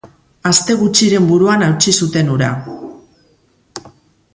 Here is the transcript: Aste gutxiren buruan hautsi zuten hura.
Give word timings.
Aste 0.51 0.75
gutxiren 0.79 1.27
buruan 1.33 1.67
hautsi 1.67 1.95
zuten 2.05 2.33
hura. 2.37 2.51